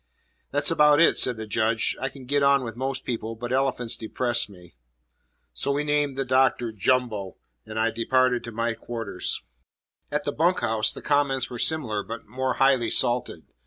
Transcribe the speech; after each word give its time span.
"That's 0.49 0.71
about 0.71 0.99
it," 0.99 1.15
said 1.15 1.37
the 1.37 1.45
Judge. 1.45 1.95
"I 2.01 2.09
can 2.09 2.25
get 2.25 2.41
on 2.41 2.63
with 2.63 2.75
most 2.75 3.05
people. 3.05 3.35
But 3.35 3.53
elephants 3.53 3.95
depress 3.95 4.49
me." 4.49 4.73
So 5.53 5.69
we 5.71 5.83
named 5.83 6.17
the 6.17 6.25
Doctor 6.25 6.71
"Jumbo," 6.71 7.37
and 7.67 7.77
I 7.77 7.91
departed 7.91 8.43
to 8.45 8.51
my 8.51 8.73
quarters. 8.73 9.43
At 10.11 10.23
the 10.23 10.31
bunk 10.31 10.61
house, 10.61 10.91
the 10.91 11.03
comments 11.03 11.51
were 11.51 11.59
similar 11.59 12.01
but 12.01 12.25
more 12.25 12.55
highly 12.55 12.89
salted. 12.89 13.45